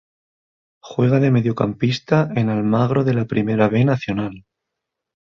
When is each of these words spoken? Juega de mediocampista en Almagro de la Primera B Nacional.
Juega 0.91 1.19
de 1.19 1.29
mediocampista 1.29 2.31
en 2.35 2.49
Almagro 2.49 3.03
de 3.03 3.13
la 3.13 3.25
Primera 3.25 3.67
B 3.67 3.85
Nacional. 3.85 4.43